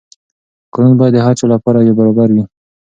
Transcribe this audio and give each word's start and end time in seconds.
قانون 0.73 0.95
باید 0.99 1.13
د 1.15 1.19
هر 1.25 1.33
چا 1.39 1.45
لپاره 1.53 1.85
یو 1.87 1.97
برابر 1.99 2.29
وي. 2.31 2.43